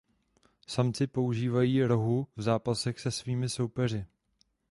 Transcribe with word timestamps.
Samci 0.67 1.07
používají 1.07 1.83
rohu 1.83 2.27
v 2.35 2.41
zápasech 2.41 2.99
se 2.99 3.11
svými 3.11 3.49
soupeři. 3.49 4.05